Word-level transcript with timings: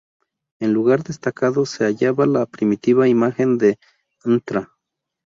En 0.59 0.73
lugar 0.73 1.03
destacado 1.03 1.67
se 1.67 1.83
hallaba 1.85 2.25
la 2.25 2.47
primitiva 2.47 3.07
imagen 3.07 3.59
de 3.59 3.77
Ntra. 4.25 4.71